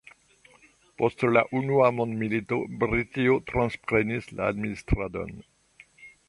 [1.01, 5.37] Post la unua mondmilito Britio transprenis la administradon.